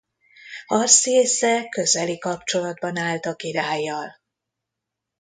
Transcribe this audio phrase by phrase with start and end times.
[0.65, 4.13] Harsziésze közeli kapcsolatban állt a királlyal.